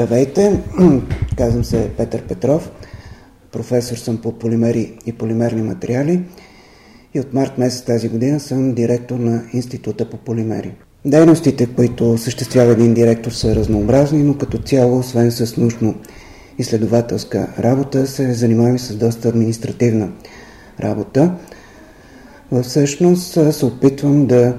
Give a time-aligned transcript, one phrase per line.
[0.00, 0.60] Здравейте,
[1.36, 2.70] казвам се Петър Петров,
[3.52, 6.22] професор съм по полимери и полимерни материали
[7.14, 10.74] и от март месец тази година съм директор на Института по полимери.
[11.04, 15.94] Дейностите, които съществява един директор са разнообразни, но като цяло, освен с научно
[16.58, 20.08] изследователска работа, се занимаваме с доста административна
[20.80, 21.34] работа.
[22.62, 24.56] Всъщност се опитвам да,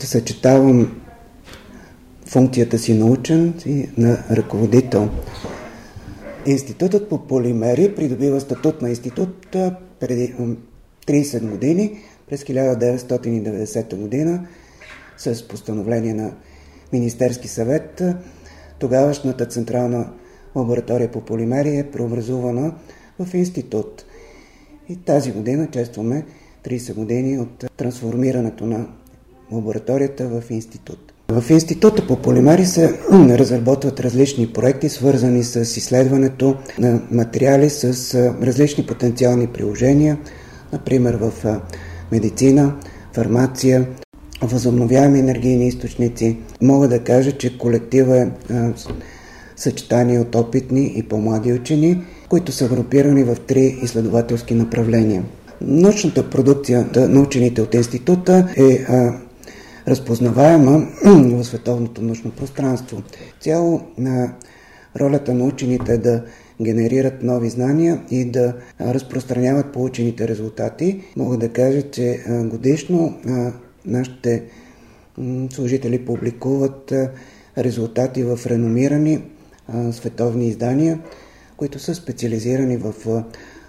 [0.00, 1.00] да съчетавам
[2.30, 5.10] функцията си на учен и на ръководител.
[6.46, 9.56] Институтът по полимери придобива статут на институт
[10.00, 10.34] преди
[11.06, 14.46] 30 години, през 1990 година,
[15.16, 16.32] с постановление на
[16.92, 18.02] Министерски съвет.
[18.78, 20.12] Тогавашната централна
[20.56, 22.74] лаборатория по полимери е преобразувана
[23.18, 24.04] в институт.
[24.88, 26.26] И тази година честваме
[26.64, 28.88] 30 години от трансформирането на
[29.52, 31.12] лабораторията в институт.
[31.32, 38.86] В Института по полимери се разработват различни проекти, свързани с изследването на материали с различни
[38.86, 40.18] потенциални приложения,
[40.72, 41.60] например в
[42.12, 42.74] медицина,
[43.14, 43.86] фармация,
[44.42, 46.36] възобновяеми енергийни източници.
[46.62, 48.28] Мога да кажа, че колектива е
[49.56, 55.22] съчетание от опитни и по-млади учени, които са групирани в три изследователски направления.
[55.60, 58.86] Научната продукция на учените от института е
[59.88, 63.02] разпознаваема в световното научно пространство.
[63.40, 64.34] Цяло на
[65.00, 66.24] ролята на учените е да
[66.60, 71.04] генерират нови знания и да разпространяват получените резултати.
[71.16, 73.14] Мога да кажа, че годишно
[73.86, 74.42] нашите
[75.50, 76.92] служители публикуват
[77.58, 79.22] резултати в реномирани
[79.92, 80.98] световни издания,
[81.56, 82.94] които са специализирани в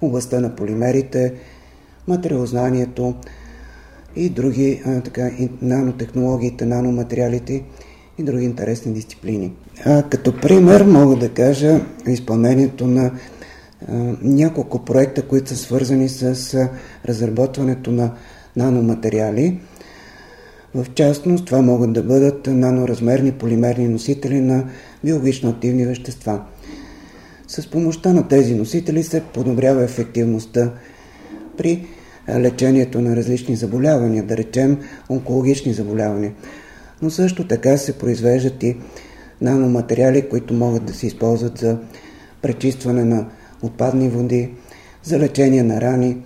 [0.00, 1.34] областта на полимерите,
[2.08, 3.14] материалознанието,
[4.16, 7.62] и други а, така, и нанотехнологиите, наноматериалите
[8.18, 9.52] и други интересни дисциплини.
[9.84, 13.10] А, като пример мога да кажа изпълнението на
[13.88, 16.68] а, няколко проекта, които са свързани с а,
[17.08, 18.10] разработването на
[18.56, 19.58] наноматериали.
[20.74, 24.64] В частност, това могат да бъдат наноразмерни полимерни носители на
[25.04, 26.42] биологично активни вещества.
[27.48, 30.72] С помощта на тези носители се подобрява ефективността
[31.56, 31.86] при
[32.28, 34.78] лечението на различни заболявания, да речем
[35.10, 36.32] онкологични заболявания.
[37.02, 38.76] Но също така се произвеждат и
[39.40, 41.78] наноматериали, които могат да се използват за
[42.42, 43.26] пречистване на
[43.62, 44.50] отпадни води,
[45.02, 46.16] за лечение на рани,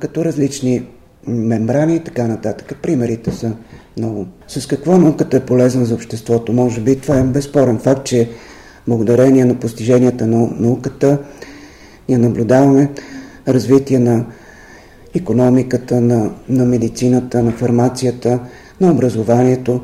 [0.00, 0.86] като различни
[1.26, 2.76] мембрани и така нататък.
[2.82, 3.52] Примерите са
[3.96, 4.26] много.
[4.48, 6.52] С какво науката е полезна за обществото?
[6.52, 8.30] Може би това е безспорен факт, че
[8.88, 11.18] благодарение на постиженията на науката
[12.08, 12.90] ние наблюдаваме
[13.48, 14.26] развитие на
[15.14, 18.40] економиката, на, на медицината, на фармацията,
[18.80, 19.80] на образованието.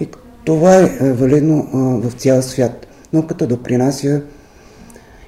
[0.00, 0.08] И
[0.44, 1.68] това е, е валидно
[2.02, 2.86] в цял свят.
[3.12, 4.22] Науката допринася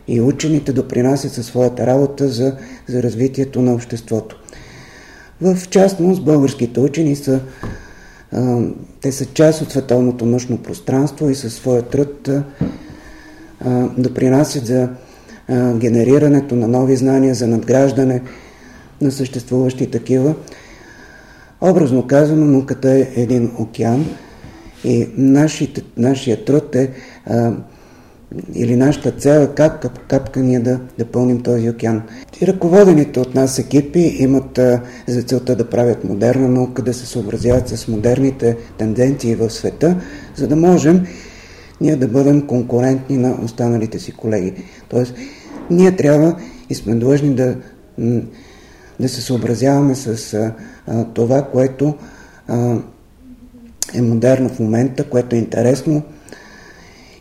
[0.08, 2.56] и учените допринасят със своята работа за,
[2.88, 4.36] за развитието на обществото.
[5.40, 7.40] В частност, българските учени са,
[9.00, 12.28] те са част от световното научно пространство и със своя труд
[13.98, 14.88] допринасят за
[15.74, 18.22] генерирането на нови знания, за надграждане
[19.00, 20.34] на съществуващи такива.
[21.60, 24.06] Образно казано, науката е един океан
[24.84, 26.90] и нашите, нашия труд е
[27.26, 27.52] а,
[28.54, 32.02] или нашата цел е как кап, капка ние да, да пълним този океан.
[32.40, 37.06] И ръководените от нас екипи имат а, за целта да правят модерна наука, да се
[37.06, 39.96] съобразяват с модерните тенденции в света,
[40.36, 41.06] за да можем
[41.80, 44.52] ние да бъдем конкурентни на останалите си колеги.
[44.88, 45.14] Тоест,
[45.70, 46.36] ние трябва
[46.70, 47.56] и сме длъжни да
[49.00, 51.94] да се съобразяваме с а, това, което
[52.48, 52.76] а,
[53.94, 56.02] е модерно в момента, което е интересно.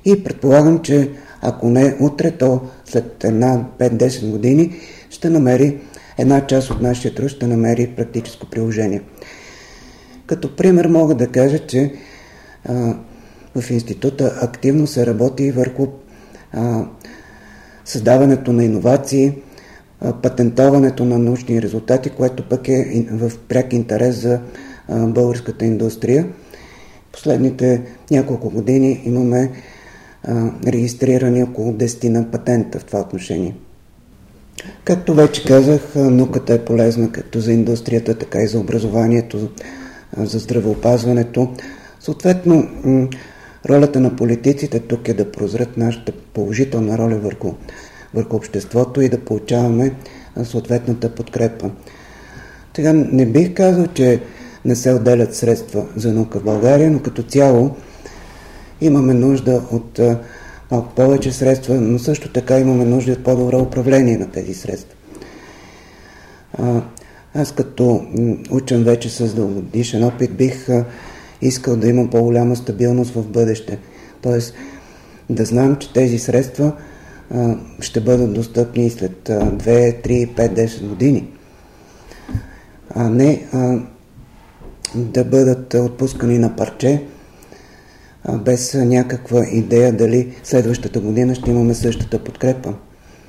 [0.05, 4.75] И предполагам, че ако не утре, то след една 5-10 години
[5.09, 5.81] ще намери
[6.17, 9.01] една част от нашия труд ще намери практическо приложение.
[10.25, 11.93] Като пример мога да кажа, че
[12.65, 12.95] а,
[13.55, 15.87] в института активно се работи върху
[16.53, 16.85] а,
[17.85, 19.33] създаването на иновации,
[20.21, 24.39] патентоването на научни резултати, което пък е в пряк интерес за
[24.89, 26.27] българската индустрия.
[27.11, 27.81] Последните
[28.11, 29.51] няколко години имаме
[30.67, 33.55] регистрирани около 10 на патента в това отношение.
[34.83, 39.49] Както вече казах, науката е полезна както за индустрията, така и за образованието,
[40.17, 41.53] за здравеопазването.
[41.99, 42.67] Съответно,
[43.69, 47.53] ролята на политиците тук е да прозрат нашата положителна роля върху
[48.13, 49.95] върху обществото и да получаваме
[50.43, 51.69] съответната подкрепа.
[52.75, 54.21] Сега не бих казал, че
[54.65, 57.75] не се отделят средства за наука в България, но като цяло
[58.81, 59.99] имаме нужда от
[60.71, 64.95] малко повече средства, но също така имаме нужда от по-добро управление на тези средства.
[67.35, 68.05] Аз като
[68.51, 70.67] учен вече с дългодишен опит бих
[71.41, 73.79] искал да имам по-голяма стабилност в бъдеще.
[74.21, 74.53] Тоест
[75.29, 76.71] да знам, че тези средства
[77.79, 81.27] ще бъдат достъпни след 2, 3, 5, 10 години.
[82.95, 83.45] А не
[84.95, 87.03] да бъдат отпускани на парче,
[88.33, 92.73] без някаква идея дали следващата година ще имаме същата подкрепа.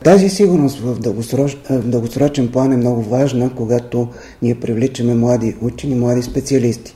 [0.04, 4.08] Тази сигурност в, дългосроч, в дългосрочен план е много важна, когато
[4.42, 6.94] ние привличаме млади учени, млади специалисти.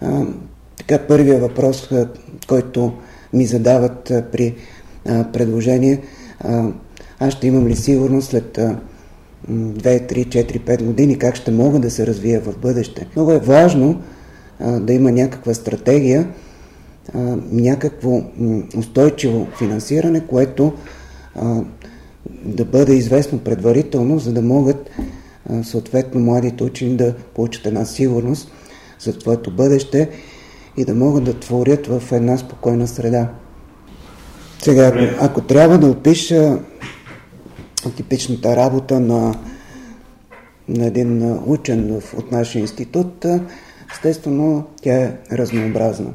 [0.00, 0.26] А,
[0.76, 1.90] така, първият въпрос,
[2.48, 2.92] който
[3.32, 4.54] ми задават при
[5.04, 6.00] предложение,
[7.18, 8.76] аз ще имам ли сигурност след а,
[9.50, 13.06] 2, 3, 4, 5 години, как ще мога да се развия в бъдеще.
[13.16, 14.02] Много е важно
[14.80, 16.28] да има някаква стратегия,
[17.52, 18.22] някакво
[18.76, 20.72] устойчиво финансиране, което
[22.44, 24.90] да бъде известно предварително, за да могат
[25.62, 28.52] съответно младите учени да получат една сигурност
[29.00, 30.08] за твоето бъдеще
[30.76, 33.28] и да могат да творят в една спокойна среда.
[34.64, 36.58] Сега, ако трябва да опиша
[37.96, 39.34] типичната работа на,
[40.68, 43.26] на един учен от нашия институт,
[43.92, 46.12] естествено тя е разнообразна.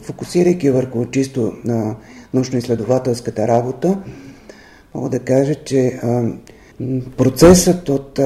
[0.00, 1.96] Фокусирайки върху чисто на
[2.34, 3.98] научно-изследователската работа,
[4.94, 6.00] мога да кажа, че
[7.16, 8.20] процесът от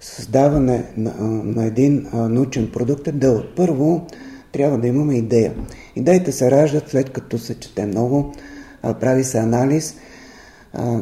[0.00, 1.12] създаване на,
[1.44, 3.46] на един научен продукт е дълъг.
[3.56, 4.06] Първо,
[4.52, 5.54] трябва да имаме идея.
[5.96, 8.34] Идеите се раждат след като се чете много,
[8.82, 9.96] прави се анализ,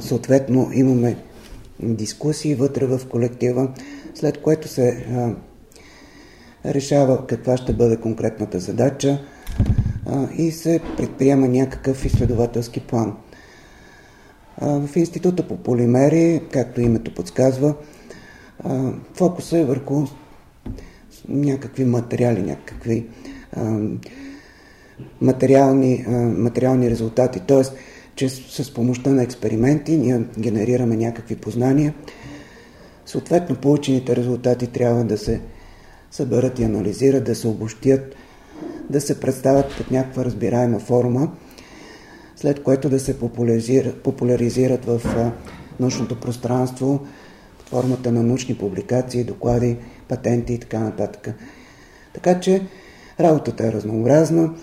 [0.00, 1.16] съответно имаме
[1.80, 3.68] дискусии вътре в колектива,
[4.14, 5.06] след което се
[6.64, 9.18] решава каква ще бъде конкретната задача
[10.36, 13.16] и се предприема някакъв изследователски план.
[14.62, 17.74] В Института по полимери, както името подсказва,
[19.14, 20.06] фокуса е върху
[21.28, 23.06] някакви материали, някакви
[25.20, 26.04] материални,
[26.36, 27.40] материални резултати.
[27.46, 27.72] Тоест,
[28.14, 31.94] че с помощта на експерименти ние генерираме някакви познания.
[33.06, 35.40] Съответно, получените резултати трябва да се
[36.10, 38.14] съберат и анализират, да се обощят,
[38.90, 41.32] да се представят под някаква разбираема форма,
[42.36, 45.00] след което да се популяризират, популяризират в
[45.80, 47.06] научното пространство
[47.58, 49.76] под формата на научни публикации, доклади,
[50.08, 51.34] патенти и така нататък.
[52.14, 52.62] Така че
[53.20, 54.54] работата е разнообразна.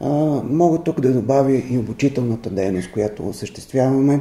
[0.00, 0.08] А,
[0.44, 4.20] мога тук да добавя и обучителната дейност, която осъществяваме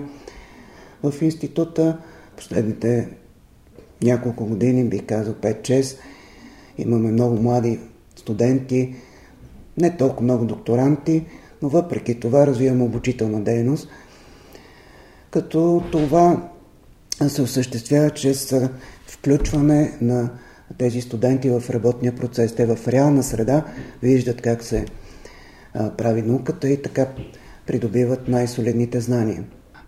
[1.03, 1.97] в института.
[2.37, 3.09] Последните
[4.03, 5.97] няколко години, бих казал 5-6,
[6.77, 7.79] имаме много млади
[8.15, 8.95] студенти,
[9.77, 11.25] не толкова много докторанти,
[11.61, 13.89] но въпреки това развиваме обучителна дейност,
[15.31, 16.49] като това
[17.27, 18.55] се осъществява чрез
[19.07, 20.29] включване на
[20.77, 22.55] тези студенти в работния процес.
[22.55, 23.65] Те в реална среда
[24.01, 24.85] виждат как се
[25.97, 27.07] прави науката и така
[27.67, 29.43] придобиват най-солидните знания.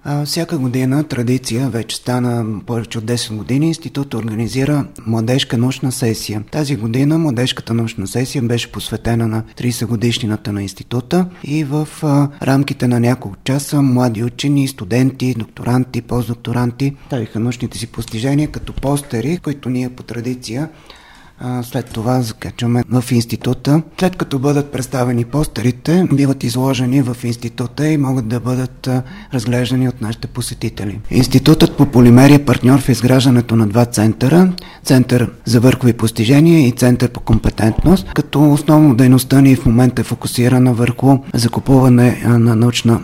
[0.08, 6.44] А, всяка година традиция, вече стана повече от 10 години, институт организира младежка научна сесия.
[6.52, 12.30] Тази година младежката научна сесия беше посветена на 30 годишнината на института и в а,
[12.42, 19.38] рамките на няколко часа млади учени, студенти, докторанти, постдокторанти ставиха научните си постижения като постери,
[19.38, 20.70] които ние по традиция
[21.64, 23.82] след това закачваме в института.
[24.00, 28.90] След като бъдат представени постерите, биват изложени в института и могат да бъдат
[29.34, 31.00] разглеждани от нашите посетители.
[31.12, 34.54] Институтът по полимери е партньор в изграждането на два центъра.
[34.84, 40.06] Център за върхови постижения и Център по компетентност, като основно дейността ни в момента е
[40.06, 43.00] фокусирана върху закупуване на научна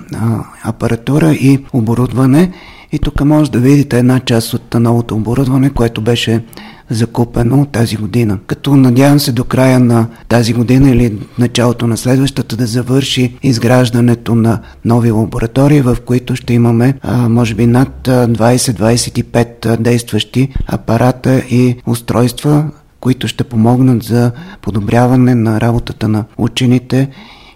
[0.64, 2.52] апаратура и оборудване.
[2.92, 6.44] И тук може да видите една част от новото оборудване, което беше
[6.90, 8.40] закупено тази година.
[8.48, 14.36] Като надявам се до края на тази година или началото на следващата да завърши изграждането
[14.36, 21.76] на нови лаборатории, в които ще имаме а, може би над 20-25 действащи апарата и
[21.86, 24.32] устройства, които ще помогнат за
[24.62, 27.10] подобряване на работата на учените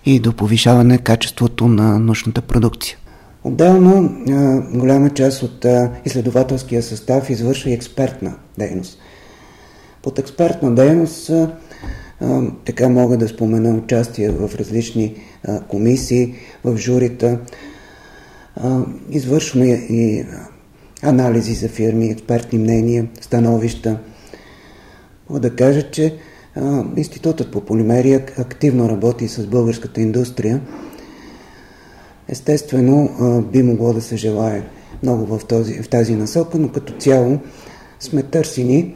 [0.06, 2.98] и до повишаване качеството на научната продукция.
[3.46, 4.16] Отделно
[4.74, 5.66] голяма част от
[6.06, 9.00] изследователския състав извършва и експертна дейност.
[10.04, 11.32] Под експертна дейност
[12.66, 15.16] така мога да спомена участие в различни
[15.68, 17.40] комисии, в журита.
[19.10, 20.26] Извършваме и
[21.04, 24.00] анализи за фирми, експертни мнения, становища.
[25.30, 26.18] Мога да кажа, че
[26.98, 30.62] Институтът по полимерия активно работи с българската индустрия.
[32.30, 33.10] Естествено,
[33.52, 34.64] би могло да се желае
[35.04, 37.40] много в, този, в тази насока, но като цяло
[38.00, 38.96] сме търсени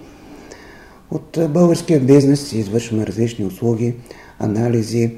[1.12, 3.96] от българския бизнес, извършваме различни услуги,
[4.40, 5.12] анализи.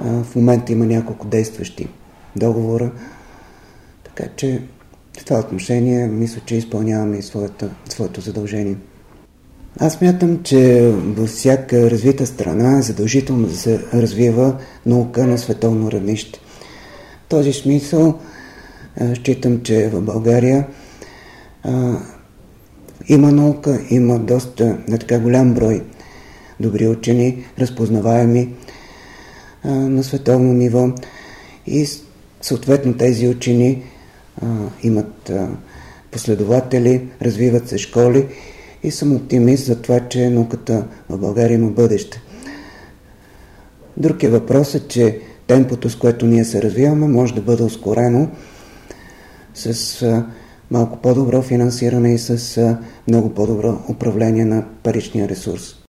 [0.00, 1.88] В момента има няколко действащи
[2.36, 2.92] договора,
[4.04, 4.62] така че
[5.18, 8.76] в това отношение мисля, че изпълняваме и своето, своето задължение.
[9.78, 14.56] Аз мятам, че във всяка развита страна е задължително да се развива
[14.86, 16.40] наука на световно равнище.
[17.32, 18.18] Този смисъл
[19.14, 20.66] считам, че в България
[21.62, 21.98] а,
[23.08, 25.82] има наука, има доста на така голям брой
[26.60, 28.54] добри учени, разпознаваеми
[29.64, 30.88] а, на световно ниво
[31.66, 31.86] и
[32.40, 33.82] съответно тези учени
[34.42, 34.46] а,
[34.82, 35.32] имат
[36.10, 38.26] последователи, развиват се школи
[38.82, 42.22] и съм оптимист за това, че науката в България има бъдеще.
[43.96, 48.28] Друг е въпросът, че темпото, с което ние се развиваме, може да бъде ускорено
[49.54, 50.26] с а,
[50.70, 55.76] малко по-добро финансиране и с а, много по-добро управление на паричния ресурс.